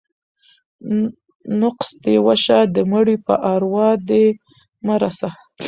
[0.79, 4.25] ـ نقص دې وشه، د مړي په اروا دې
[4.85, 5.29] مه رسه.